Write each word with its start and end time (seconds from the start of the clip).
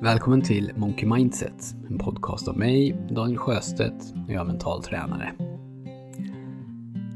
Välkommen 0.00 0.42
till 0.42 0.72
Monkey 0.76 1.08
Mindset, 1.08 1.74
en 1.90 1.98
podcast 1.98 2.48
av 2.48 2.58
mig, 2.58 2.96
Daniel 3.10 3.38
Sjöstedt, 3.38 4.14
och 4.26 4.32
jag 4.32 4.40
är 4.40 4.44
mental 4.44 4.82
tränare. 4.82 5.32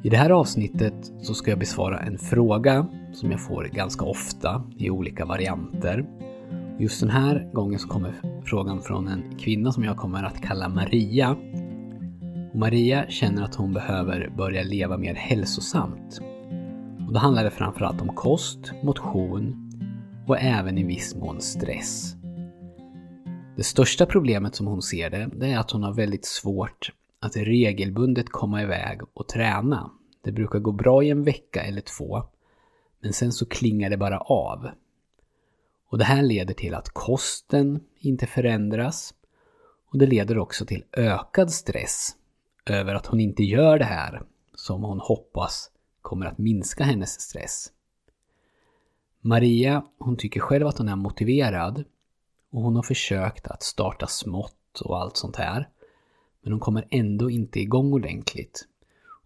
I 0.02 0.08
det 0.08 0.16
här 0.16 0.30
avsnittet 0.30 1.12
så 1.22 1.34
ska 1.34 1.50
jag 1.50 1.58
besvara 1.58 2.00
en 2.00 2.18
fråga 2.18 2.86
som 3.12 3.30
jag 3.30 3.40
får 3.40 3.64
ganska 3.64 4.04
ofta 4.04 4.62
i 4.76 4.90
olika 4.90 5.24
varianter. 5.24 6.06
Just 6.78 7.00
den 7.00 7.10
här 7.10 7.50
gången 7.52 7.78
så 7.78 7.88
kommer 7.88 8.14
frågan 8.44 8.80
från 8.80 9.08
en 9.08 9.38
kvinna 9.38 9.72
som 9.72 9.84
jag 9.84 9.96
kommer 9.96 10.22
att 10.22 10.42
kalla 10.42 10.68
Maria. 10.68 11.36
Och 12.52 12.58
Maria 12.58 13.04
känner 13.08 13.42
att 13.42 13.54
hon 13.54 13.72
behöver 13.72 14.32
börja 14.36 14.62
leva 14.62 14.96
mer 14.96 15.14
hälsosamt. 15.14 16.20
Och 17.06 17.12
då 17.12 17.18
handlar 17.18 17.44
det 17.44 17.50
framförallt 17.50 18.02
om 18.02 18.08
kost, 18.08 18.72
motion 18.82 19.70
och 20.26 20.38
även 20.40 20.78
i 20.78 20.84
viss 20.84 21.14
mån 21.14 21.40
stress. 21.40 22.16
Det 23.56 23.62
största 23.62 24.06
problemet 24.06 24.54
som 24.54 24.66
hon 24.66 24.82
ser 24.82 25.10
det, 25.10 25.30
det 25.34 25.46
är 25.46 25.58
att 25.58 25.70
hon 25.70 25.82
har 25.82 25.92
väldigt 25.92 26.24
svårt 26.24 26.92
att 27.20 27.36
regelbundet 27.36 28.28
komma 28.28 28.62
iväg 28.62 29.00
och 29.14 29.28
träna. 29.28 29.90
Det 30.22 30.32
brukar 30.32 30.58
gå 30.58 30.72
bra 30.72 31.02
i 31.02 31.10
en 31.10 31.22
vecka 31.22 31.62
eller 31.62 31.80
två, 31.80 32.22
men 33.00 33.12
sen 33.12 33.32
så 33.32 33.46
klingar 33.46 33.90
det 33.90 33.96
bara 33.96 34.18
av. 34.18 34.68
Och 35.88 35.98
det 35.98 36.04
här 36.04 36.22
leder 36.22 36.54
till 36.54 36.74
att 36.74 36.88
kosten 36.88 37.80
inte 38.00 38.26
förändras 38.26 39.14
och 39.92 39.98
det 39.98 40.06
leder 40.06 40.38
också 40.38 40.66
till 40.66 40.84
ökad 40.92 41.52
stress 41.52 42.16
över 42.66 42.94
att 42.94 43.06
hon 43.06 43.20
inte 43.20 43.42
gör 43.42 43.78
det 43.78 43.84
här 43.84 44.22
som 44.54 44.82
hon 44.82 45.00
hoppas 45.00 45.70
kommer 46.02 46.26
att 46.26 46.38
minska 46.38 46.84
hennes 46.84 47.20
stress. 47.20 47.72
Maria, 49.20 49.84
hon 49.98 50.16
tycker 50.16 50.40
själv 50.40 50.66
att 50.66 50.78
hon 50.78 50.88
är 50.88 50.96
motiverad 50.96 51.84
och 52.52 52.62
hon 52.62 52.76
har 52.76 52.82
försökt 52.82 53.46
att 53.46 53.62
starta 53.62 54.06
smått 54.06 54.80
och 54.80 55.00
allt 55.00 55.16
sånt 55.16 55.36
här. 55.36 55.68
Men 56.42 56.52
hon 56.52 56.60
kommer 56.60 56.86
ändå 56.90 57.30
inte 57.30 57.60
igång 57.60 57.92
ordentligt. 57.92 58.68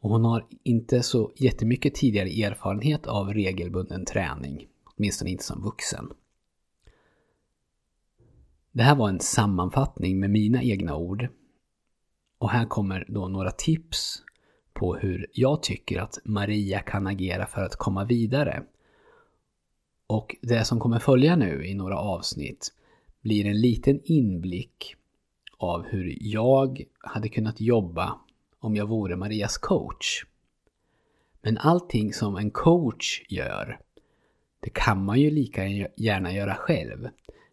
Och 0.01 0.11
hon 0.11 0.25
har 0.25 0.47
inte 0.63 1.03
så 1.03 1.33
jättemycket 1.37 1.95
tidigare 1.95 2.29
erfarenhet 2.29 3.07
av 3.07 3.35
regelbunden 3.35 4.05
träning. 4.05 4.67
Åtminstone 4.85 5.31
inte 5.31 5.45
som 5.45 5.63
vuxen. 5.63 6.13
Det 8.73 8.83
här 8.83 8.95
var 8.95 9.09
en 9.09 9.21
sammanfattning 9.21 10.21
med 10.21 10.31
mina 10.31 10.63
egna 10.63 10.97
ord. 10.97 11.29
Och 12.39 12.51
här 12.51 12.67
kommer 12.67 13.05
då 13.09 13.29
några 13.29 13.51
tips 13.51 14.23
på 14.73 14.95
hur 14.95 15.27
jag 15.33 15.63
tycker 15.63 16.01
att 16.01 16.19
Maria 16.25 16.81
kan 16.81 17.07
agera 17.07 17.47
för 17.47 17.63
att 17.63 17.77
komma 17.77 18.05
vidare. 18.05 18.63
Och 20.07 20.37
det 20.43 20.65
som 20.65 20.81
kommer 20.81 20.99
följa 20.99 21.37
nu 21.37 21.67
i 21.67 21.75
några 21.75 21.99
avsnitt 21.99 22.73
blir 23.27 23.47
en 23.47 23.61
liten 23.61 24.01
inblick 24.05 24.97
av 25.59 25.83
hur 25.83 26.17
jag 26.21 26.85
hade 26.99 27.29
kunnat 27.29 27.61
jobba 27.61 28.21
om 28.59 28.77
jag 28.77 28.87
vore 28.87 29.17
Marias 29.17 29.59
coach. 29.59 30.25
Men 31.43 31.59
allting 31.59 32.13
som 32.13 32.37
en 32.37 32.51
coach 32.51 33.23
gör, 33.29 33.81
det 34.61 34.71
kan 34.71 35.05
man 35.05 35.21
ju 35.21 35.31
lika 35.31 35.67
gärna 35.97 36.33
göra 36.33 36.55
själv. 36.55 37.09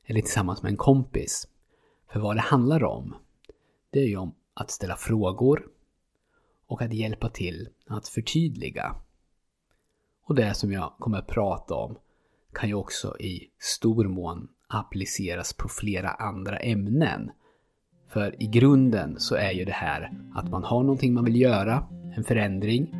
Eller 0.05 0.21
tillsammans 0.21 0.63
med 0.63 0.69
en 0.69 0.77
kompis. 0.77 1.47
För 2.11 2.19
vad 2.19 2.35
det 2.35 2.41
handlar 2.41 2.83
om, 2.83 3.15
det 3.89 3.99
är 3.99 4.07
ju 4.07 4.17
om 4.17 4.35
att 4.53 4.71
ställa 4.71 4.95
frågor 4.95 5.67
och 6.67 6.81
att 6.81 6.93
hjälpa 6.93 7.29
till 7.29 7.69
att 7.87 8.07
förtydliga. 8.07 8.95
Och 10.23 10.35
det 10.35 10.53
som 10.53 10.71
jag 10.71 10.93
kommer 10.99 11.17
att 11.17 11.27
prata 11.27 11.75
om 11.75 11.97
kan 12.53 12.69
ju 12.69 12.75
också 12.75 13.19
i 13.19 13.49
stor 13.59 14.07
mån 14.07 14.47
appliceras 14.73 15.53
på 15.53 15.69
flera 15.69 16.09
andra 16.09 16.57
ämnen. 16.57 17.31
För 18.13 18.43
i 18.43 18.47
grunden 18.47 19.15
så 19.17 19.35
är 19.35 19.51
ju 19.51 19.65
det 19.65 19.71
här 19.71 20.11
att 20.33 20.49
man 20.49 20.63
har 20.63 20.83
någonting 20.83 21.13
man 21.13 21.25
vill 21.25 21.41
göra, 21.41 21.87
en 22.15 22.23
förändring. 22.23 22.95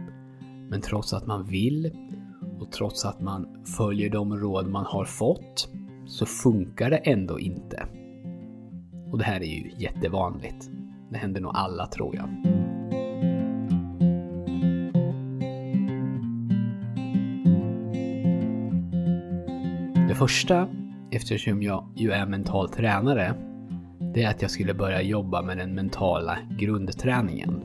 Men 0.70 0.81
trots 0.81 1.14
att 1.14 1.28
man 1.28 1.48
vill 1.48 1.92
och 2.59 2.72
trots 2.72 3.06
att 3.06 3.22
man 3.22 3.66
följer 3.78 4.09
de 4.09 4.38
råd 4.38 4.70
man 4.70 4.86
har 4.86 5.06
fått 5.06 5.70
så 6.06 6.25
funkar 6.25 6.90
det 6.90 6.98
ändå 6.98 7.40
inte. 7.40 7.88
Och 9.12 9.18
det 9.18 9.24
här 9.24 9.42
är 9.42 9.46
ju 9.46 9.72
jättevanligt. 9.78 10.69
Det 11.12 11.18
händer 11.18 11.42
nog 11.42 11.52
alla 11.56 11.88
tror 11.88 12.16
jag. 12.16 12.30
Det 20.08 20.16
första 20.16 20.68
eftersom 21.16 21.63
jag 21.63 21.94
ju 21.96 22.12
är 22.12 22.25
mental 22.25 22.69
tränare, 22.69 23.35
det 24.13 24.24
är 24.24 24.29
att 24.29 24.41
jag 24.41 24.51
skulle 24.51 24.74
börja 24.74 25.01
jobba 25.01 25.41
med 25.41 25.57
den 25.57 25.75
mentala 25.75 26.38
grundträningen. 26.59 27.63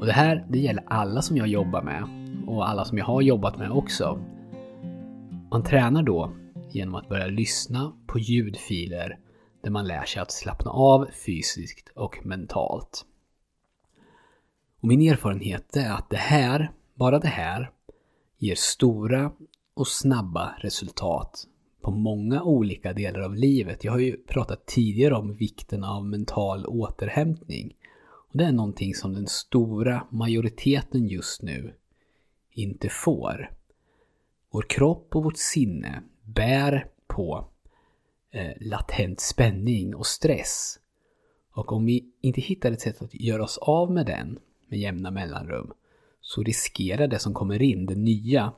Och 0.00 0.06
det 0.06 0.12
här, 0.12 0.46
det 0.48 0.58
gäller 0.58 0.84
alla 0.86 1.22
som 1.22 1.36
jag 1.36 1.48
jobbar 1.48 1.82
med 1.82 2.04
och 2.46 2.68
alla 2.68 2.84
som 2.84 2.98
jag 2.98 3.04
har 3.04 3.22
jobbat 3.22 3.58
med 3.58 3.70
också. 3.70 4.18
Man 5.50 5.62
tränar 5.62 6.02
då 6.02 6.32
genom 6.70 6.94
att 6.94 7.08
börja 7.08 7.26
lyssna 7.26 7.92
på 8.06 8.18
ljudfiler 8.18 9.18
där 9.62 9.70
man 9.70 9.86
lär 9.86 10.04
sig 10.04 10.22
att 10.22 10.32
slappna 10.32 10.70
av 10.70 11.08
fysiskt 11.26 11.88
och 11.94 12.26
mentalt. 12.26 13.04
Och 14.80 14.88
min 14.88 15.00
erfarenhet 15.00 15.76
är 15.76 15.92
att 15.92 16.10
det 16.10 16.16
här, 16.16 16.72
bara 16.94 17.18
det 17.18 17.28
här, 17.28 17.70
ger 18.38 18.54
stora 18.54 19.32
och 19.74 19.88
snabba 19.88 20.54
resultat 20.58 21.46
på 21.84 21.90
många 21.90 22.42
olika 22.42 22.92
delar 22.92 23.20
av 23.20 23.34
livet. 23.34 23.84
Jag 23.84 23.92
har 23.92 23.98
ju 23.98 24.16
pratat 24.16 24.66
tidigare 24.66 25.14
om 25.14 25.34
vikten 25.34 25.84
av 25.84 26.06
mental 26.06 26.66
återhämtning. 26.66 27.76
Och 28.30 28.38
Det 28.38 28.44
är 28.44 28.52
någonting 28.52 28.94
som 28.94 29.12
den 29.12 29.26
stora 29.26 30.06
majoriteten 30.10 31.06
just 31.06 31.42
nu 31.42 31.74
inte 32.50 32.88
får. 32.88 33.50
Vår 34.50 34.62
kropp 34.68 35.16
och 35.16 35.24
vårt 35.24 35.38
sinne 35.38 36.02
bär 36.22 36.86
på 37.06 37.48
eh, 38.30 38.52
latent 38.60 39.20
spänning 39.20 39.94
och 39.94 40.06
stress. 40.06 40.78
Och 41.52 41.72
om 41.72 41.84
vi 41.84 42.12
inte 42.20 42.40
hittar 42.40 42.72
ett 42.72 42.80
sätt 42.80 43.02
att 43.02 43.14
göra 43.14 43.44
oss 43.44 43.58
av 43.58 43.92
med 43.92 44.06
den 44.06 44.38
med 44.68 44.78
jämna 44.78 45.10
mellanrum 45.10 45.72
så 46.20 46.42
riskerar 46.42 47.08
det 47.08 47.18
som 47.18 47.34
kommer 47.34 47.62
in, 47.62 47.86
det 47.86 47.94
nya, 47.94 48.52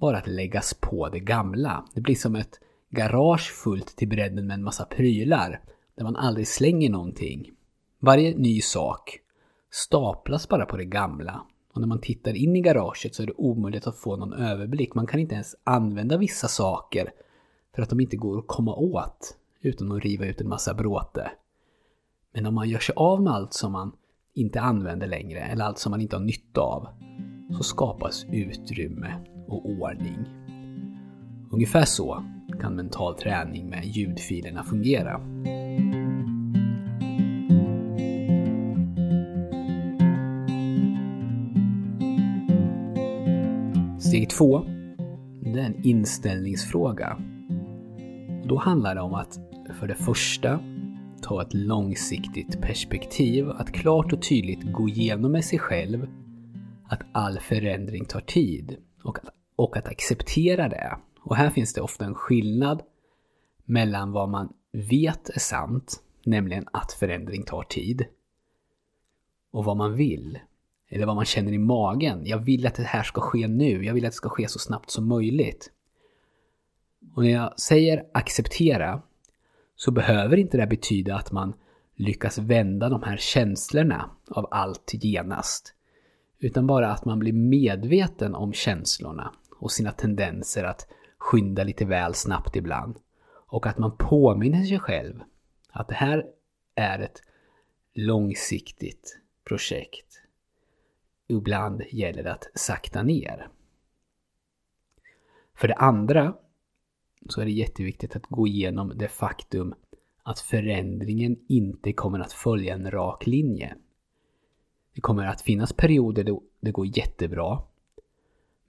bara 0.00 0.18
att 0.18 0.26
läggas 0.26 0.74
på 0.74 1.08
det 1.08 1.20
gamla. 1.20 1.84
Det 1.94 2.00
blir 2.00 2.14
som 2.14 2.36
ett 2.36 2.60
garage 2.90 3.52
fullt 3.52 3.96
till 3.96 4.08
bredden 4.08 4.46
med 4.46 4.54
en 4.54 4.64
massa 4.64 4.84
prylar 4.84 5.60
där 5.94 6.04
man 6.04 6.16
aldrig 6.16 6.48
slänger 6.48 6.90
någonting. 6.90 7.50
Varje 7.98 8.36
ny 8.36 8.60
sak 8.60 9.18
staplas 9.70 10.48
bara 10.48 10.66
på 10.66 10.76
det 10.76 10.84
gamla 10.84 11.46
och 11.74 11.80
när 11.80 11.88
man 11.88 12.00
tittar 12.00 12.36
in 12.36 12.56
i 12.56 12.60
garaget 12.60 13.14
så 13.14 13.22
är 13.22 13.26
det 13.26 13.32
omöjligt 13.36 13.86
att 13.86 13.98
få 13.98 14.16
någon 14.16 14.32
överblick. 14.32 14.94
Man 14.94 15.06
kan 15.06 15.20
inte 15.20 15.34
ens 15.34 15.56
använda 15.64 16.18
vissa 16.18 16.48
saker 16.48 17.12
för 17.74 17.82
att 17.82 17.90
de 17.90 18.00
inte 18.00 18.16
går 18.16 18.38
att 18.38 18.46
komma 18.46 18.74
åt 18.74 19.36
utan 19.60 19.92
att 19.92 20.02
riva 20.02 20.26
ut 20.26 20.40
en 20.40 20.48
massa 20.48 20.74
bråte. 20.74 21.30
Men 22.34 22.46
om 22.46 22.54
man 22.54 22.68
gör 22.68 22.78
sig 22.78 22.94
av 22.96 23.22
med 23.22 23.32
allt 23.32 23.52
som 23.52 23.72
man 23.72 23.92
inte 24.34 24.60
använder 24.60 25.06
längre 25.06 25.40
eller 25.40 25.64
allt 25.64 25.78
som 25.78 25.90
man 25.90 26.00
inte 26.00 26.16
har 26.16 26.24
nytta 26.24 26.60
av 26.60 26.88
så 27.56 27.62
skapas 27.62 28.26
utrymme 28.32 29.24
och 29.50 29.70
ordning. 29.70 30.18
Ungefär 31.50 31.84
så 31.84 32.24
kan 32.60 32.76
mental 32.76 33.14
träning 33.14 33.68
med 33.70 33.84
ljudfilerna 33.84 34.64
fungera. 34.64 35.20
Steg 44.00 44.30
två, 44.30 44.62
det 45.40 45.60
är 45.60 45.64
en 45.64 45.86
inställningsfråga. 45.86 47.18
Då 48.44 48.56
handlar 48.56 48.94
det 48.94 49.00
om 49.00 49.14
att 49.14 49.38
för 49.80 49.88
det 49.88 49.94
första 49.94 50.60
ta 51.22 51.42
ett 51.42 51.54
långsiktigt 51.54 52.60
perspektiv, 52.60 53.50
att 53.50 53.72
klart 53.72 54.12
och 54.12 54.22
tydligt 54.22 54.72
gå 54.72 54.88
igenom 54.88 55.32
med 55.32 55.44
sig 55.44 55.58
själv 55.58 56.06
att 56.84 57.00
all 57.12 57.38
förändring 57.38 58.04
tar 58.04 58.20
tid 58.20 58.76
och 59.02 59.18
att, 59.18 59.24
och 59.60 59.76
att 59.76 59.88
acceptera 59.88 60.68
det. 60.68 60.96
Och 61.20 61.36
här 61.36 61.50
finns 61.50 61.72
det 61.72 61.80
ofta 61.80 62.04
en 62.04 62.14
skillnad 62.14 62.82
mellan 63.64 64.12
vad 64.12 64.28
man 64.28 64.52
vet 64.72 65.28
är 65.28 65.38
sant, 65.38 66.02
nämligen 66.24 66.64
att 66.72 66.92
förändring 66.92 67.42
tar 67.42 67.62
tid, 67.62 68.04
och 69.50 69.64
vad 69.64 69.76
man 69.76 69.94
vill. 69.94 70.38
Eller 70.88 71.06
vad 71.06 71.16
man 71.16 71.24
känner 71.24 71.52
i 71.52 71.58
magen. 71.58 72.22
Jag 72.24 72.38
vill 72.38 72.66
att 72.66 72.74
det 72.74 72.82
här 72.82 73.02
ska 73.02 73.20
ske 73.20 73.48
nu. 73.48 73.84
Jag 73.84 73.94
vill 73.94 74.04
att 74.04 74.12
det 74.12 74.16
ska 74.16 74.28
ske 74.28 74.48
så 74.48 74.58
snabbt 74.58 74.90
som 74.90 75.08
möjligt. 75.08 75.70
Och 77.14 77.22
när 77.22 77.30
jag 77.30 77.60
säger 77.60 78.04
acceptera 78.14 79.02
så 79.76 79.90
behöver 79.90 80.36
inte 80.36 80.56
det 80.56 80.66
betyda 80.66 81.16
att 81.16 81.32
man 81.32 81.52
lyckas 81.94 82.38
vända 82.38 82.88
de 82.88 83.02
här 83.02 83.16
känslorna 83.16 84.10
av 84.30 84.48
allt 84.50 84.90
genast. 84.94 85.74
Utan 86.38 86.66
bara 86.66 86.92
att 86.92 87.04
man 87.04 87.18
blir 87.18 87.32
medveten 87.32 88.34
om 88.34 88.52
känslorna 88.52 89.32
och 89.60 89.72
sina 89.72 89.92
tendenser 89.92 90.64
att 90.64 90.86
skynda 91.18 91.64
lite 91.64 91.84
väl 91.84 92.14
snabbt 92.14 92.56
ibland. 92.56 92.98
Och 93.30 93.66
att 93.66 93.78
man 93.78 93.96
påminner 93.96 94.64
sig 94.64 94.78
själv 94.78 95.22
att 95.70 95.88
det 95.88 95.94
här 95.94 96.26
är 96.74 96.98
ett 96.98 97.22
långsiktigt 97.94 99.18
projekt. 99.44 100.22
Ibland 101.28 101.82
gäller 101.90 102.22
det 102.22 102.32
att 102.32 102.50
sakta 102.54 103.02
ner. 103.02 103.48
För 105.54 105.68
det 105.68 105.74
andra 105.74 106.34
så 107.28 107.40
är 107.40 107.44
det 107.44 107.50
jätteviktigt 107.50 108.16
att 108.16 108.26
gå 108.26 108.46
igenom 108.46 108.92
det 108.96 109.08
faktum 109.08 109.74
att 110.22 110.40
förändringen 110.40 111.36
inte 111.48 111.92
kommer 111.92 112.20
att 112.20 112.32
följa 112.32 112.74
en 112.74 112.90
rak 112.90 113.26
linje. 113.26 113.76
Det 114.94 115.00
kommer 115.00 115.26
att 115.26 115.40
finnas 115.40 115.72
perioder 115.72 116.24
då 116.24 116.42
det 116.60 116.70
går 116.70 116.98
jättebra. 116.98 117.62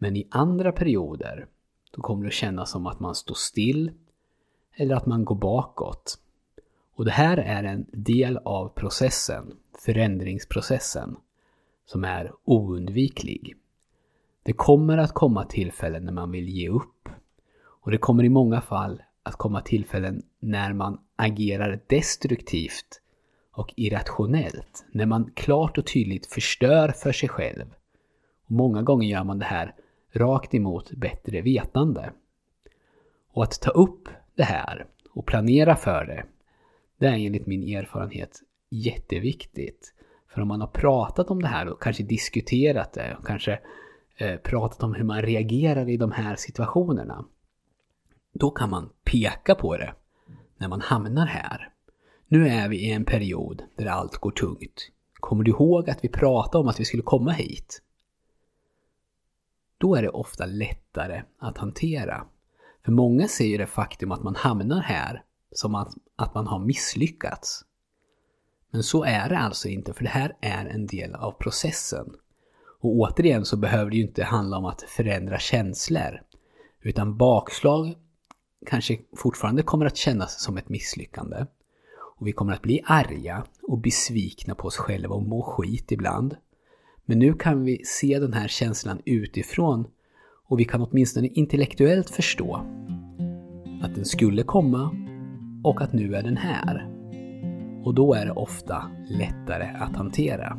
Men 0.03 0.15
i 0.15 0.27
andra 0.31 0.71
perioder 0.71 1.47
då 1.91 2.01
kommer 2.01 2.23
det 2.23 2.27
att 2.27 2.33
kännas 2.33 2.71
som 2.71 2.87
att 2.87 2.99
man 2.99 3.15
står 3.15 3.35
still 3.35 3.91
eller 4.75 4.95
att 4.95 5.05
man 5.05 5.25
går 5.25 5.35
bakåt. 5.35 6.19
Och 6.95 7.05
det 7.05 7.11
här 7.11 7.37
är 7.37 7.63
en 7.63 7.85
del 7.91 8.37
av 8.37 8.69
processen, 8.69 9.53
förändringsprocessen, 9.85 11.15
som 11.85 12.03
är 12.03 12.31
oundviklig. 12.43 13.55
Det 14.43 14.53
kommer 14.53 14.97
att 14.97 15.13
komma 15.13 15.45
tillfällen 15.45 16.05
när 16.05 16.13
man 16.13 16.31
vill 16.31 16.49
ge 16.49 16.69
upp. 16.69 17.09
Och 17.63 17.91
det 17.91 17.97
kommer 17.97 18.23
i 18.23 18.29
många 18.29 18.61
fall 18.61 19.01
att 19.23 19.35
komma 19.35 19.61
tillfällen 19.61 20.23
när 20.39 20.73
man 20.73 20.99
agerar 21.15 21.81
destruktivt 21.87 23.01
och 23.51 23.73
irrationellt. 23.75 24.85
När 24.91 25.05
man 25.05 25.31
klart 25.35 25.77
och 25.77 25.87
tydligt 25.87 26.25
förstör 26.25 26.89
för 26.89 27.11
sig 27.11 27.29
själv. 27.29 27.73
Och 28.45 28.51
många 28.51 28.81
gånger 28.81 29.07
gör 29.07 29.23
man 29.23 29.39
det 29.39 29.45
här 29.45 29.75
rakt 30.13 30.53
emot 30.53 30.91
bättre 30.91 31.41
vetande. 31.41 32.11
Och 33.33 33.43
att 33.43 33.61
ta 33.61 33.71
upp 33.71 34.09
det 34.35 34.43
här 34.43 34.85
och 35.09 35.25
planera 35.25 35.75
för 35.75 36.05
det, 36.05 36.25
det 36.97 37.07
är 37.07 37.25
enligt 37.25 37.47
min 37.47 37.75
erfarenhet 37.77 38.39
jätteviktigt. 38.69 39.93
För 40.27 40.41
om 40.41 40.47
man 40.47 40.61
har 40.61 40.67
pratat 40.67 41.31
om 41.31 41.41
det 41.41 41.47
här 41.47 41.67
och 41.67 41.81
kanske 41.81 42.03
diskuterat 42.03 42.93
det 42.93 43.15
och 43.19 43.25
kanske 43.25 43.59
eh, 44.17 44.37
pratat 44.37 44.83
om 44.83 44.93
hur 44.93 45.03
man 45.03 45.21
reagerar 45.21 45.89
i 45.89 45.97
de 45.97 46.11
här 46.11 46.35
situationerna. 46.35 47.25
Då 48.33 48.51
kan 48.51 48.69
man 48.69 48.89
peka 49.03 49.55
på 49.55 49.77
det 49.77 49.93
när 50.57 50.67
man 50.67 50.81
hamnar 50.81 51.25
här. 51.25 51.69
Nu 52.27 52.47
är 52.47 52.69
vi 52.69 52.77
i 52.77 52.91
en 52.91 53.05
period 53.05 53.63
där 53.75 53.85
allt 53.85 54.17
går 54.17 54.31
tungt. 54.31 54.91
Kommer 55.13 55.43
du 55.43 55.51
ihåg 55.51 55.89
att 55.89 56.03
vi 56.03 56.09
pratade 56.09 56.61
om 56.61 56.67
att 56.67 56.79
vi 56.79 56.85
skulle 56.85 57.03
komma 57.03 57.31
hit? 57.31 57.81
Då 59.81 59.95
är 59.95 60.01
det 60.01 60.09
ofta 60.09 60.45
lättare 60.45 61.23
att 61.39 61.57
hantera. 61.57 62.25
För 62.85 62.91
många 62.91 63.27
ser 63.27 63.45
ju 63.45 63.57
det 63.57 63.67
faktum 63.67 64.11
att 64.11 64.23
man 64.23 64.35
hamnar 64.35 64.81
här 64.81 65.23
som 65.51 65.75
att, 65.75 65.93
att 66.15 66.33
man 66.35 66.47
har 66.47 66.59
misslyckats. 66.59 67.65
Men 68.71 68.83
så 68.83 69.03
är 69.03 69.29
det 69.29 69.37
alltså 69.37 69.67
inte, 69.67 69.93
för 69.93 70.03
det 70.03 70.09
här 70.09 70.37
är 70.41 70.65
en 70.65 70.87
del 70.87 71.15
av 71.15 71.31
processen. 71.31 72.13
Och 72.79 72.89
återigen 72.89 73.45
så 73.45 73.57
behöver 73.57 73.91
det 73.91 73.97
ju 73.97 74.03
inte 74.03 74.23
handla 74.23 74.57
om 74.57 74.65
att 74.65 74.81
förändra 74.81 75.39
känslor. 75.39 76.21
Utan 76.81 77.17
bakslag 77.17 77.95
kanske 78.65 78.99
fortfarande 79.17 79.63
kommer 79.63 79.85
att 79.85 79.97
kännas 79.97 80.43
som 80.43 80.57
ett 80.57 80.69
misslyckande. 80.69 81.45
Och 82.17 82.27
vi 82.27 82.31
kommer 82.31 82.53
att 82.53 82.61
bli 82.61 82.81
arga 82.85 83.45
och 83.63 83.77
besvikna 83.77 84.55
på 84.55 84.67
oss 84.67 84.77
själva 84.77 85.15
och 85.15 85.23
må 85.23 85.41
skit 85.41 85.91
ibland. 85.91 86.35
Men 87.11 87.19
nu 87.19 87.33
kan 87.33 87.63
vi 87.63 87.81
se 87.85 88.19
den 88.19 88.33
här 88.33 88.47
känslan 88.47 89.01
utifrån 89.05 89.87
och 90.47 90.59
vi 90.59 90.65
kan 90.65 90.81
åtminstone 90.81 91.27
intellektuellt 91.27 92.09
förstå 92.09 92.55
att 93.81 93.95
den 93.95 94.05
skulle 94.05 94.43
komma 94.43 94.95
och 95.63 95.81
att 95.81 95.93
nu 95.93 96.15
är 96.15 96.23
den 96.23 96.37
här. 96.37 96.89
Och 97.83 97.95
då 97.95 98.13
är 98.13 98.25
det 98.25 98.31
ofta 98.31 98.83
lättare 99.09 99.63
att 99.63 99.95
hantera. 99.95 100.57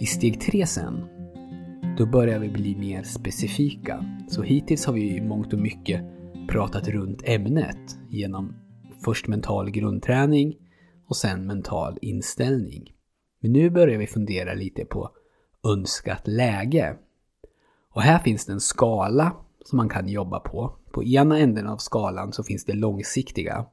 I 0.00 0.06
steg 0.06 0.40
tre 0.40 0.66
sen, 0.66 1.04
då 1.98 2.06
börjar 2.06 2.38
vi 2.38 2.48
bli 2.48 2.76
mer 2.76 3.02
specifika. 3.02 4.04
Så 4.28 4.42
hittills 4.42 4.86
har 4.86 4.94
vi 4.94 5.16
i 5.16 5.20
mångt 5.20 5.52
och 5.52 5.58
mycket 5.58 6.04
pratat 6.48 6.88
runt 6.88 7.22
ämnet 7.24 7.98
genom 8.08 8.59
först 9.04 9.28
mental 9.28 9.70
grundträning 9.70 10.56
och 11.06 11.16
sen 11.16 11.46
mental 11.46 11.98
inställning. 12.02 12.92
Men 13.40 13.52
nu 13.52 13.70
börjar 13.70 13.98
vi 13.98 14.06
fundera 14.06 14.54
lite 14.54 14.84
på 14.84 15.10
önskat 15.64 16.28
läge. 16.28 16.96
Och 17.92 18.02
här 18.02 18.18
finns 18.18 18.46
det 18.46 18.52
en 18.52 18.60
skala 18.60 19.36
som 19.64 19.76
man 19.76 19.88
kan 19.88 20.08
jobba 20.08 20.40
på. 20.40 20.76
På 20.92 21.04
ena 21.04 21.38
änden 21.38 21.66
av 21.66 21.76
skalan 21.76 22.32
så 22.32 22.42
finns 22.42 22.64
det 22.64 22.72
långsiktiga 22.72 23.66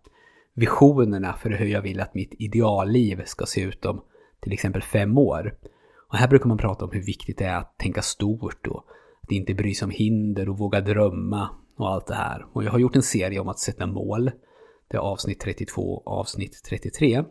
visionerna 0.54 1.34
för 1.34 1.50
hur 1.50 1.66
jag 1.66 1.82
vill 1.82 2.00
att 2.00 2.14
mitt 2.14 2.34
idealliv 2.40 3.22
ska 3.26 3.46
se 3.46 3.62
ut 3.62 3.86
om 3.86 4.02
till 4.40 4.54
exempel 4.54 4.82
fem 4.82 5.18
år. 5.18 5.58
Och 6.10 6.18
här 6.18 6.28
brukar 6.28 6.48
man 6.48 6.58
prata 6.58 6.86
om 6.86 6.92
hur 6.92 7.04
viktigt 7.04 7.38
det 7.38 7.46
är 7.46 7.58
att 7.58 7.78
tänka 7.78 8.02
stort 8.02 8.68
och 8.68 8.84
att 9.22 9.32
inte 9.32 9.54
bry 9.54 9.74
sig 9.74 9.86
om 9.86 9.92
hinder 9.92 10.50
och 10.50 10.58
våga 10.58 10.82
drömma 10.82 11.50
och 11.78 11.90
allt 11.90 12.08
det 12.08 12.16
här. 12.16 12.46
Och 12.54 12.64
jag 12.64 12.72
har 12.72 12.80
gjort 12.80 12.96
en 12.96 13.02
serie 13.02 13.40
om 13.40 13.48
att 13.48 13.60
sätta 13.60 13.88
mål. 13.88 14.32
Det 14.88 14.98
är 14.98 15.02
avsnitt 15.02 15.40
32 15.40 15.82
och 15.82 16.20
avsnitt 16.20 16.62
33. 16.64 17.24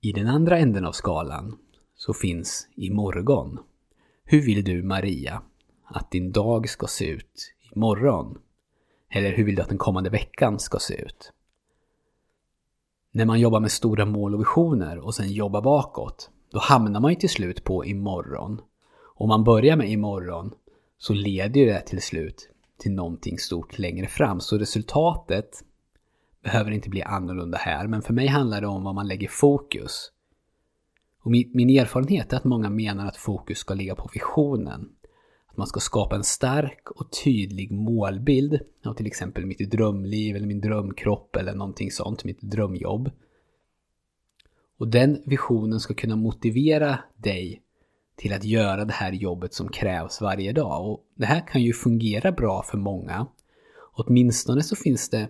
I 0.00 0.12
den 0.12 0.26
andra 0.26 0.58
änden 0.58 0.84
av 0.84 0.92
skalan 0.92 1.58
så 1.94 2.14
finns 2.14 2.68
imorgon. 2.76 3.58
Hur 4.24 4.42
vill 4.42 4.64
du 4.64 4.82
Maria 4.82 5.42
att 5.84 6.10
din 6.10 6.32
dag 6.32 6.68
ska 6.68 6.86
se 6.86 7.06
ut 7.06 7.54
imorgon? 7.72 8.38
Eller 9.10 9.32
hur 9.32 9.44
vill 9.44 9.54
du 9.54 9.62
att 9.62 9.68
den 9.68 9.78
kommande 9.78 10.10
veckan 10.10 10.58
ska 10.58 10.78
se 10.78 10.94
ut? 10.94 11.32
När 13.12 13.24
man 13.24 13.40
jobbar 13.40 13.60
med 13.60 13.72
stora 13.72 14.04
mål 14.04 14.34
och 14.34 14.40
visioner 14.40 14.98
och 14.98 15.14
sen 15.14 15.32
jobbar 15.32 15.62
bakåt, 15.62 16.30
då 16.50 16.58
hamnar 16.58 17.00
man 17.00 17.12
ju 17.12 17.16
till 17.16 17.28
slut 17.28 17.64
på 17.64 17.84
imorgon. 17.84 18.60
Om 19.14 19.28
man 19.28 19.44
börjar 19.44 19.76
med 19.76 19.90
imorgon 19.90 20.54
så 20.98 21.12
leder 21.12 21.60
ju 21.60 21.66
det 21.66 21.80
till 21.80 22.02
slut 22.02 22.48
till 22.78 22.92
någonting 22.92 23.38
stort 23.38 23.78
längre 23.78 24.06
fram. 24.06 24.40
Så 24.40 24.58
resultatet 24.58 25.64
behöver 26.46 26.70
inte 26.70 26.88
bli 26.88 27.02
annorlunda 27.02 27.58
här, 27.58 27.86
men 27.86 28.02
för 28.02 28.14
mig 28.14 28.26
handlar 28.26 28.60
det 28.60 28.66
om 28.66 28.84
vad 28.84 28.94
man 28.94 29.08
lägger 29.08 29.28
fokus. 29.28 30.12
Och 31.22 31.30
min, 31.30 31.50
min 31.54 31.70
erfarenhet 31.70 32.32
är 32.32 32.36
att 32.36 32.44
många 32.44 32.70
menar 32.70 33.06
att 33.06 33.16
fokus 33.16 33.58
ska 33.58 33.74
ligga 33.74 33.94
på 33.94 34.10
visionen. 34.14 34.88
Att 35.46 35.56
man 35.56 35.66
ska 35.66 35.80
skapa 35.80 36.16
en 36.16 36.24
stark 36.24 36.90
och 36.90 37.12
tydlig 37.24 37.72
målbild 37.72 38.60
av 38.84 38.94
till 38.94 39.06
exempel 39.06 39.46
mitt 39.46 39.70
drömliv 39.70 40.36
eller 40.36 40.46
min 40.46 40.60
drömkropp 40.60 41.36
eller 41.36 41.54
någonting 41.54 41.90
sånt, 41.90 42.24
mitt 42.24 42.40
drömjobb. 42.40 43.10
Och 44.78 44.88
den 44.88 45.22
visionen 45.26 45.80
ska 45.80 45.94
kunna 45.94 46.16
motivera 46.16 46.98
dig 47.16 47.62
till 48.16 48.32
att 48.32 48.44
göra 48.44 48.84
det 48.84 48.92
här 48.92 49.12
jobbet 49.12 49.54
som 49.54 49.68
krävs 49.68 50.20
varje 50.20 50.52
dag. 50.52 50.90
Och 50.90 51.04
det 51.14 51.26
här 51.26 51.46
kan 51.46 51.62
ju 51.62 51.72
fungera 51.72 52.32
bra 52.32 52.62
för 52.62 52.78
många. 52.78 53.26
Åtminstone 53.92 54.62
så 54.62 54.76
finns 54.76 55.10
det 55.10 55.28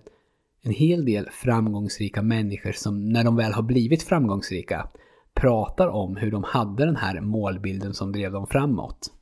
en 0.67 0.73
hel 0.73 1.05
del 1.05 1.31
framgångsrika 1.31 2.23
människor 2.23 2.73
som 2.73 3.09
när 3.09 3.25
de 3.25 3.37
väl 3.37 3.53
har 3.53 3.63
blivit 3.63 4.03
framgångsrika 4.03 4.89
pratar 5.35 5.89
om 5.89 6.17
hur 6.17 6.31
de 6.31 6.45
hade 6.45 6.87
den 6.87 6.97
här 6.97 7.21
målbilden 7.21 7.95
som 7.95 8.13
drev 8.13 8.33
dem 8.33 8.47
framåt. 8.47 9.13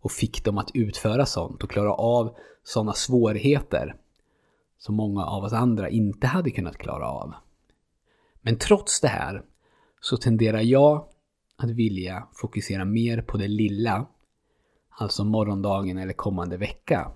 Och 0.00 0.12
fick 0.12 0.44
dem 0.44 0.58
att 0.58 0.70
utföra 0.74 1.26
sånt 1.26 1.62
och 1.62 1.70
klara 1.70 1.94
av 1.94 2.36
sådana 2.64 2.92
svårigheter 2.92 3.94
som 4.78 4.94
många 4.94 5.24
av 5.24 5.44
oss 5.44 5.52
andra 5.52 5.88
inte 5.88 6.26
hade 6.26 6.50
kunnat 6.50 6.78
klara 6.78 7.08
av. 7.08 7.34
Men 8.42 8.58
trots 8.58 9.00
det 9.00 9.08
här 9.08 9.42
så 10.00 10.16
tenderar 10.16 10.60
jag 10.60 11.06
att 11.56 11.70
vilja 11.70 12.26
fokusera 12.32 12.84
mer 12.84 13.22
på 13.22 13.36
det 13.36 13.48
lilla, 13.48 14.06
alltså 14.90 15.24
morgondagen 15.24 15.98
eller 15.98 16.12
kommande 16.12 16.56
vecka. 16.56 17.10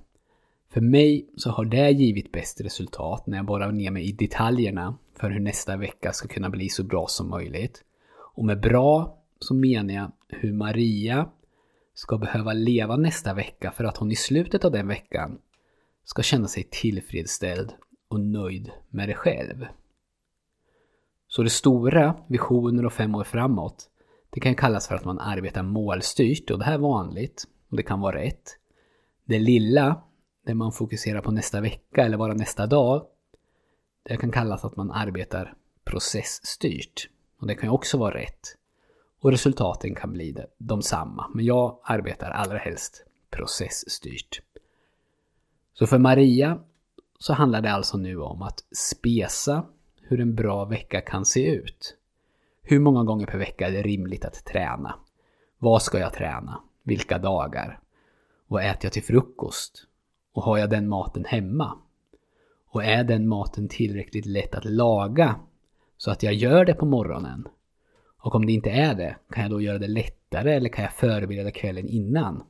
För 0.68 0.80
mig 0.80 1.30
så 1.36 1.50
har 1.50 1.64
det 1.64 1.90
givit 1.90 2.32
bäst 2.32 2.60
resultat 2.60 3.26
när 3.26 3.36
jag 3.36 3.46
borrar 3.46 3.72
ner 3.72 3.90
mig 3.90 4.08
i 4.08 4.12
detaljerna 4.12 4.98
för 5.14 5.30
hur 5.30 5.40
nästa 5.40 5.76
vecka 5.76 6.12
ska 6.12 6.28
kunna 6.28 6.50
bli 6.50 6.68
så 6.68 6.84
bra 6.84 7.06
som 7.08 7.30
möjligt. 7.30 7.84
Och 8.34 8.44
med 8.44 8.60
bra 8.60 9.18
så 9.38 9.54
menar 9.54 9.94
jag 9.94 10.12
hur 10.28 10.52
Maria 10.52 11.28
ska 11.94 12.18
behöva 12.18 12.52
leva 12.52 12.96
nästa 12.96 13.34
vecka 13.34 13.70
för 13.70 13.84
att 13.84 13.96
hon 13.96 14.12
i 14.12 14.16
slutet 14.16 14.64
av 14.64 14.72
den 14.72 14.88
veckan 14.88 15.38
ska 16.04 16.22
känna 16.22 16.48
sig 16.48 16.68
tillfredsställd 16.70 17.72
och 18.08 18.20
nöjd 18.20 18.70
med 18.90 19.08
det 19.08 19.14
själv. 19.14 19.66
Så 21.28 21.42
det 21.42 21.50
stora, 21.50 22.14
visioner 22.26 22.86
och 22.86 22.92
fem 22.92 23.14
år 23.14 23.24
framåt, 23.24 23.90
det 24.30 24.40
kan 24.40 24.54
kallas 24.54 24.88
för 24.88 24.94
att 24.94 25.04
man 25.04 25.18
arbetar 25.18 25.62
målstyrt 25.62 26.50
och 26.50 26.58
det 26.58 26.64
här 26.64 26.74
är 26.74 26.78
vanligt 26.78 27.44
och 27.70 27.76
det 27.76 27.82
kan 27.82 28.00
vara 28.00 28.16
rätt. 28.16 28.56
Det 29.24 29.38
lilla, 29.38 30.02
det 30.46 30.54
man 30.54 30.72
fokuserar 30.72 31.20
på 31.20 31.30
nästa 31.30 31.60
vecka 31.60 32.04
eller 32.04 32.16
bara 32.16 32.34
nästa 32.34 32.66
dag, 32.66 33.06
det 34.02 34.16
kan 34.16 34.32
kallas 34.32 34.64
att 34.64 34.76
man 34.76 34.90
arbetar 34.90 35.54
processstyrt. 35.84 37.08
Och 37.40 37.46
det 37.46 37.54
kan 37.54 37.68
ju 37.68 37.72
också 37.72 37.98
vara 37.98 38.14
rätt. 38.14 38.56
Och 39.20 39.30
resultaten 39.30 39.94
kan 39.94 40.12
bli 40.12 40.36
de 40.58 40.82
samma. 40.82 41.30
Men 41.34 41.44
jag 41.44 41.78
arbetar 41.84 42.30
allra 42.30 42.58
helst 42.58 43.04
processstyrt. 43.30 44.40
Så 45.74 45.86
för 45.86 45.98
Maria 45.98 46.58
så 47.18 47.32
handlar 47.32 47.60
det 47.60 47.72
alltså 47.72 47.96
nu 47.96 48.20
om 48.20 48.42
att 48.42 48.64
spesa 48.70 49.64
hur 50.00 50.20
en 50.20 50.34
bra 50.34 50.64
vecka 50.64 51.00
kan 51.00 51.24
se 51.24 51.46
ut. 51.46 51.96
Hur 52.62 52.80
många 52.80 53.04
gånger 53.04 53.26
per 53.26 53.38
vecka 53.38 53.68
är 53.68 53.72
det 53.72 53.82
rimligt 53.82 54.24
att 54.24 54.44
träna? 54.44 54.94
Vad 55.58 55.82
ska 55.82 55.98
jag 55.98 56.12
träna? 56.12 56.60
Vilka 56.82 57.18
dagar? 57.18 57.80
Vad 58.46 58.64
äter 58.64 58.84
jag 58.84 58.92
till 58.92 59.04
frukost? 59.04 59.86
Och 60.36 60.42
har 60.42 60.58
jag 60.58 60.70
den 60.70 60.88
maten 60.88 61.24
hemma? 61.24 61.78
Och 62.66 62.84
är 62.84 63.04
den 63.04 63.28
maten 63.28 63.68
tillräckligt 63.68 64.26
lätt 64.26 64.54
att 64.54 64.64
laga 64.64 65.40
så 65.96 66.10
att 66.10 66.22
jag 66.22 66.34
gör 66.34 66.64
det 66.64 66.74
på 66.74 66.86
morgonen? 66.86 67.48
Och 68.18 68.34
om 68.34 68.46
det 68.46 68.52
inte 68.52 68.70
är 68.70 68.94
det, 68.94 69.16
kan 69.30 69.42
jag 69.42 69.50
då 69.50 69.60
göra 69.60 69.78
det 69.78 69.88
lättare 69.88 70.54
eller 70.54 70.68
kan 70.68 70.84
jag 70.84 70.92
förbereda 70.92 71.50
kvällen 71.50 71.88
innan? 71.88 72.42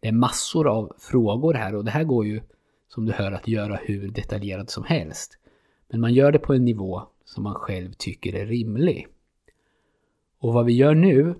Det 0.00 0.08
är 0.08 0.12
massor 0.12 0.68
av 0.68 0.92
frågor 0.98 1.54
här 1.54 1.74
och 1.74 1.84
det 1.84 1.90
här 1.90 2.04
går 2.04 2.26
ju 2.26 2.42
som 2.88 3.06
du 3.06 3.12
hör 3.12 3.32
att 3.32 3.48
göra 3.48 3.76
hur 3.76 4.10
detaljerat 4.10 4.70
som 4.70 4.84
helst. 4.84 5.38
Men 5.88 6.00
man 6.00 6.14
gör 6.14 6.32
det 6.32 6.38
på 6.38 6.54
en 6.54 6.64
nivå 6.64 7.02
som 7.24 7.44
man 7.44 7.54
själv 7.54 7.92
tycker 7.92 8.34
är 8.34 8.46
rimlig. 8.46 9.06
Och 10.38 10.52
vad 10.52 10.66
vi 10.66 10.72
gör 10.72 10.94
nu, 10.94 11.34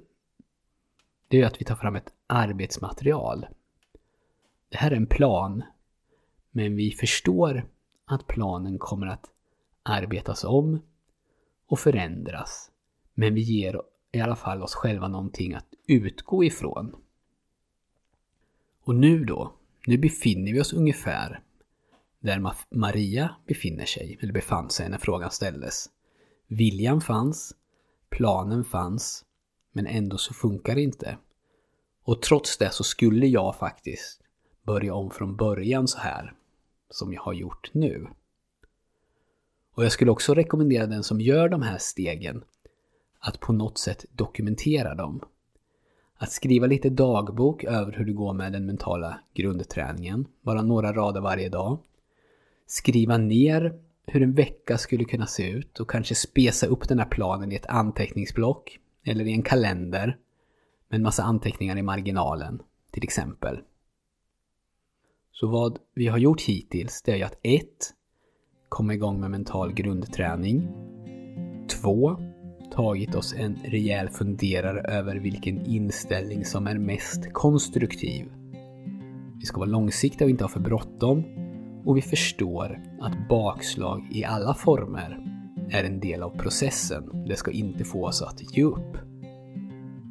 det 1.29 1.43
är 1.43 1.47
att 1.47 1.61
vi 1.61 1.65
tar 1.65 1.77
fram 1.77 1.97
ett 1.97 2.13
arbetsmaterial. 2.27 3.47
Det 4.69 4.77
här 4.77 4.91
är 4.91 4.97
en 4.97 5.07
plan, 5.07 5.63
men 6.51 6.77
vi 6.77 6.91
förstår 6.91 7.69
att 8.05 8.27
planen 8.27 8.79
kommer 8.79 9.07
att 9.07 9.27
arbetas 9.83 10.45
om 10.45 10.83
och 11.67 11.79
förändras. 11.79 12.71
Men 13.15 13.35
vi 13.35 13.41
ger 13.41 13.83
i 14.13 14.21
alla 14.21 14.37
fall 14.37 14.63
oss 14.63 14.75
själva 14.75 15.09
någonting 15.09 15.55
att 15.55 15.67
utgå 15.87 16.45
ifrån. 16.45 16.97
Och 18.85 18.95
nu 18.95 19.25
då, 19.25 19.53
nu 19.87 19.99
befinner 19.99 20.53
vi 20.53 20.61
oss 20.61 20.73
ungefär 20.73 21.41
där 22.21 22.53
Maria 22.71 23.35
befinner 23.47 23.85
sig, 23.85 24.19
eller 24.21 24.33
befann 24.33 24.71
sig 24.71 24.89
när 24.89 24.99
frågan 24.99 25.31
ställdes. 25.31 25.91
Viljan 26.47 27.01
fanns, 27.01 27.55
planen 28.11 28.65
fanns, 28.65 29.25
men 29.73 29.87
ändå 29.87 30.19
så 30.19 30.35
funkar 30.35 30.75
det 30.75 30.83
inte. 30.83 31.19
Och 32.03 32.23
trots 32.23 32.59
det 32.59 32.71
så 32.71 32.85
skulle 32.85 33.27
jag 33.27 33.57
faktiskt 33.57 34.21
börja 34.69 34.95
om 34.95 35.11
från 35.11 35.37
början 35.37 35.89
så 35.89 35.99
här, 35.99 36.33
som 36.91 37.13
jag 37.13 37.23
har 37.23 37.33
gjort 37.33 37.71
nu. 37.73 38.07
Och 39.75 39.85
jag 39.85 39.93
skulle 39.93 40.11
också 40.11 40.35
rekommendera 40.35 40.87
den 40.87 41.03
som 41.03 41.21
gör 41.21 41.49
de 41.49 41.63
här 41.63 41.79
stegen 41.79 42.45
att 43.19 43.41
på 43.41 43.53
något 43.53 43.79
sätt 43.79 44.05
dokumentera 44.13 44.95
dem. 44.95 45.21
Att 46.17 46.33
skriva 46.33 46.67
lite 46.67 46.91
dagbok 46.91 47.65
över 47.65 47.93
hur 47.93 48.05
det 48.05 48.13
går 48.13 48.33
med 48.33 48.53
den 48.53 48.67
mentala 48.67 49.21
grundträningen, 49.35 50.27
bara 50.43 50.63
några 50.63 50.93
rader 50.93 51.21
varje 51.21 51.49
dag. 51.49 51.79
Skriva 52.67 53.19
ner 53.19 53.79
hur 54.07 54.23
en 54.23 54.35
vecka 54.35 54.79
skulle 54.79 55.05
kunna 55.05 55.27
se 55.27 55.51
ut 55.51 55.81
och 55.81 55.91
kanske 55.91 56.15
spesa 56.15 56.67
upp 56.67 56.89
den 56.89 56.99
här 56.99 57.07
planen 57.07 57.53
i 57.53 57.55
ett 57.55 57.67
anteckningsblock 57.67 58.79
eller 59.05 59.25
i 59.25 59.33
en 59.33 59.43
kalender 59.43 60.17
med 60.89 60.97
en 60.97 61.03
massa 61.03 61.23
anteckningar 61.23 61.79
i 61.79 61.83
marginalen, 61.83 62.63
till 62.91 63.05
exempel. 63.05 63.61
Så 65.41 65.47
vad 65.47 65.79
vi 65.95 66.07
har 66.07 66.19
gjort 66.19 66.41
hittills, 66.41 67.03
det 67.03 67.13
är 67.13 67.17
ju 67.17 67.23
att 67.23 67.39
1. 67.43 67.65
Komma 68.69 68.95
igång 68.95 69.21
med 69.21 69.31
mental 69.31 69.73
grundträning. 69.73 70.69
2 71.83 72.17
tagit 72.73 73.15
oss 73.15 73.35
en 73.39 73.59
rejäl 73.65 74.09
funderare 74.09 74.81
över 74.81 75.17
vilken 75.17 75.67
inställning 75.67 76.45
som 76.45 76.67
är 76.67 76.79
mest 76.79 77.33
konstruktiv. 77.33 78.27
Vi 79.39 79.45
ska 79.45 79.59
vara 79.59 79.71
långsiktiga 79.71 80.27
och 80.27 80.31
inte 80.31 80.45
ha 80.45 80.49
för 80.49 80.61
bråttom. 80.61 81.25
Och 81.85 81.97
vi 81.97 82.03
förstår 82.03 82.81
att 83.01 83.29
bakslag 83.29 84.09
i 84.11 84.25
alla 84.25 84.55
former 84.55 85.19
är 85.71 85.85
en 85.85 86.01
del 86.01 86.23
av 86.23 86.31
processen. 86.31 87.25
Det 87.29 87.37
ska 87.37 87.51
inte 87.51 87.85
få 87.85 88.07
oss 88.07 88.23
att 88.23 88.57
ge 88.57 88.63
upp. 88.63 88.97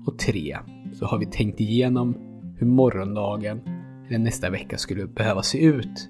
Och 0.05 0.19
3. 0.19 0.57
så 0.93 1.05
har 1.05 1.19
vi 1.19 1.25
tänkt 1.25 1.59
igenom 1.59 2.17
hur 2.57 2.67
morgondagen 2.67 3.76
nästa 4.09 4.49
vecka 4.49 4.77
skulle 4.77 5.07
behöva 5.07 5.43
se 5.43 5.63
ut 5.63 6.09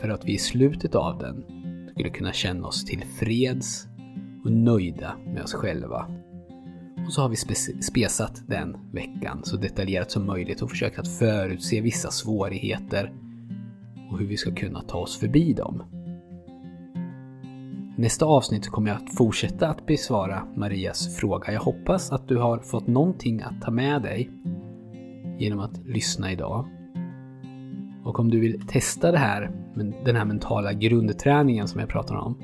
för 0.00 0.08
att 0.08 0.24
vi 0.24 0.34
i 0.34 0.38
slutet 0.38 0.94
av 0.94 1.18
den 1.18 1.44
skulle 1.90 2.10
kunna 2.10 2.32
känna 2.32 2.66
oss 2.66 2.84
tillfreds 2.84 3.86
och 4.44 4.52
nöjda 4.52 5.16
med 5.26 5.42
oss 5.42 5.54
själva. 5.54 6.06
Och 7.06 7.12
så 7.12 7.22
har 7.22 7.28
vi 7.28 7.36
spesat 7.82 8.42
den 8.46 8.76
veckan 8.92 9.40
så 9.44 9.56
detaljerat 9.56 10.10
som 10.10 10.26
möjligt 10.26 10.62
och 10.62 10.70
försökt 10.70 10.98
att 10.98 11.08
förutse 11.08 11.80
vissa 11.80 12.10
svårigheter 12.10 13.12
och 14.10 14.18
hur 14.18 14.26
vi 14.26 14.36
ska 14.36 14.54
kunna 14.54 14.80
ta 14.82 14.98
oss 14.98 15.18
förbi 15.18 15.52
dem. 15.52 15.82
Nästa 17.96 18.26
avsnitt 18.26 18.68
kommer 18.68 18.90
jag 18.90 18.96
att 18.96 19.16
fortsätta 19.16 19.68
att 19.68 19.86
besvara 19.86 20.42
Marias 20.56 21.16
fråga. 21.16 21.52
Jag 21.52 21.60
hoppas 21.60 22.12
att 22.12 22.28
du 22.28 22.36
har 22.36 22.58
fått 22.58 22.86
någonting 22.86 23.42
att 23.42 23.62
ta 23.62 23.70
med 23.70 24.02
dig 24.02 24.30
genom 25.38 25.60
att 25.60 25.78
lyssna 25.86 26.32
idag. 26.32 26.68
Och 28.08 28.20
om 28.20 28.30
du 28.30 28.40
vill 28.40 28.66
testa 28.66 29.12
det 29.12 29.18
här, 29.18 29.50
den 30.04 30.16
här 30.16 30.24
mentala 30.24 30.72
grundträningen 30.72 31.68
som 31.68 31.80
jag 31.80 31.88
pratar 31.88 32.14
om, 32.14 32.38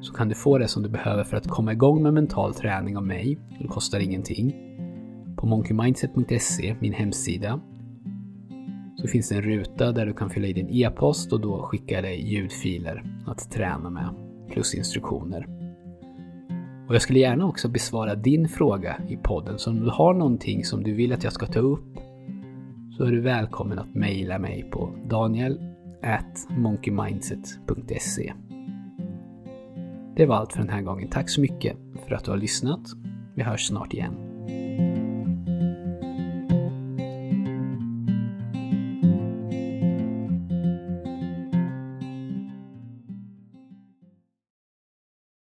så 0.00 0.12
kan 0.12 0.28
du 0.28 0.34
få 0.34 0.58
det 0.58 0.68
som 0.68 0.82
du 0.82 0.88
behöver 0.88 1.24
för 1.24 1.36
att 1.36 1.48
komma 1.48 1.72
igång 1.72 2.02
med 2.02 2.14
mental 2.14 2.54
träning 2.54 2.96
av 2.96 3.06
mig. 3.06 3.38
Det 3.60 3.68
kostar 3.68 4.00
ingenting. 4.00 4.56
På 5.36 5.46
monkeymindset.se, 5.46 6.76
min 6.80 6.92
hemsida, 6.92 7.60
så 8.96 9.08
finns 9.08 9.28
det 9.28 9.34
en 9.34 9.42
ruta 9.42 9.92
där 9.92 10.06
du 10.06 10.12
kan 10.12 10.30
fylla 10.30 10.46
i 10.46 10.52
din 10.52 10.68
e-post 10.70 11.32
och 11.32 11.40
då 11.40 11.62
skicka 11.62 12.02
dig 12.02 12.34
ljudfiler 12.34 13.04
att 13.26 13.50
träna 13.50 13.90
med, 13.90 14.08
plus 14.52 14.74
instruktioner. 14.74 15.46
Och 16.88 16.94
jag 16.94 17.02
skulle 17.02 17.18
gärna 17.18 17.46
också 17.46 17.68
besvara 17.68 18.14
din 18.14 18.48
fråga 18.48 18.96
i 19.08 19.16
podden, 19.16 19.58
så 19.58 19.70
om 19.70 19.80
du 19.80 19.90
har 19.90 20.14
någonting 20.14 20.64
som 20.64 20.82
du 20.82 20.94
vill 20.94 21.12
att 21.12 21.24
jag 21.24 21.32
ska 21.32 21.46
ta 21.46 21.60
upp 21.60 21.97
så 22.98 23.04
är 23.04 23.12
du 23.12 23.20
välkommen 23.20 23.78
att 23.78 23.94
mejla 23.94 24.38
mig 24.38 24.62
på 24.70 24.94
daniel 25.08 25.60
monkeymindset.se 26.48 28.32
det 30.16 30.26
var 30.26 30.36
allt 30.36 30.52
för 30.52 30.60
den 30.60 30.68
här 30.68 30.82
gången. 30.82 31.08
Tack 31.08 31.30
så 31.30 31.40
mycket 31.40 31.76
för 32.06 32.14
att 32.14 32.24
du 32.24 32.30
har 32.30 32.38
lyssnat. 32.38 32.80
Vi 33.34 33.42
hörs 33.42 33.66
snart 33.66 33.94
igen. 33.94 34.27